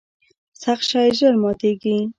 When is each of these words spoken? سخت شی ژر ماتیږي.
سخت 0.63 0.85
شی 0.89 1.07
ژر 1.17 1.33
ماتیږي. 1.41 1.97